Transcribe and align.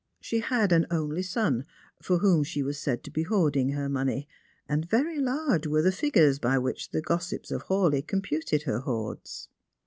She 0.19 0.39
had 0.39 0.71
an 0.71 0.87
only 0.89 1.21
son, 1.21 1.63
for 2.01 2.17
whom 2.17 2.43
she 2.43 2.63
was 2.63 2.79
said 2.79 3.03
to 3.03 3.11
be 3.11 3.21
hoarding 3.21 3.73
her 3.73 3.87
money, 3.87 4.27
and 4.67 4.89
very 4.89 5.19
large 5.19 5.67
were 5.67 5.83
the 5.83 5.91
figures 5.91 6.39
by 6.39 6.57
which 6.57 6.89
the 6.89 7.01
gossips 7.03 7.51
of 7.51 7.65
Hawleigh 7.65 8.01
computed 8.07 8.63
her 8.63 8.79
hoards. 8.79 9.47